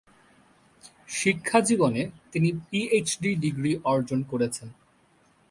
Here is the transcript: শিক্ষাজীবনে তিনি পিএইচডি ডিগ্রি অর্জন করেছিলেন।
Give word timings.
শিক্ষাজীবনে 1.09 2.01
তিনি 2.31 2.49
পিএইচডি 2.69 3.29
ডিগ্রি 3.35 3.71
অর্জন 3.83 4.19
করেছিলেন। 4.23 4.73